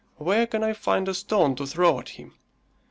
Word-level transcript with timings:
Where 0.17 0.47
can 0.47 0.63
I 0.63 0.73
find 0.73 1.07
a 1.07 1.13
stone 1.13 1.53
to 1.57 1.67
throw 1.67 1.99
at 1.99 2.09
him? 2.09 2.33